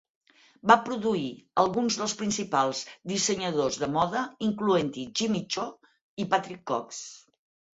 [0.69, 1.27] Va produir
[1.63, 5.71] alguns dels principals dissenyadors de moda, incloent-hi Jimmy Choo
[6.25, 7.05] i Patrick Cox.